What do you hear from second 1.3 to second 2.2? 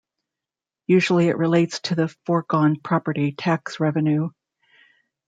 relates to the